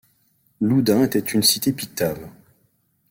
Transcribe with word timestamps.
Loudun 0.61 1.03
était 1.03 1.19
une 1.19 1.43
cité 1.43 1.73
pictave. 1.73 2.27